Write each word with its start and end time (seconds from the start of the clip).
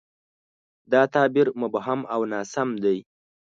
دا 0.91 1.01
تعبیر 1.13 1.47
مبهم 1.61 1.99
او 2.13 2.21
ناسم 2.31 2.69
دی. 2.83 2.97